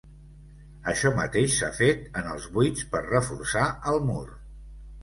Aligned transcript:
Això 0.93 1.11
mateix 1.19 1.57
s'ha 1.59 1.69
fet 1.81 2.09
en 2.23 2.33
els 2.33 2.49
buits, 2.57 2.89
per 2.97 3.07
reforçar 3.09 3.71
el 3.95 4.05
mur. 4.11 4.29